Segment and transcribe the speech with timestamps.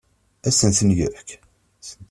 [0.47, 1.29] Ad asen-ten-yefk?